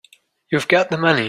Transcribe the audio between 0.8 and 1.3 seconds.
the money.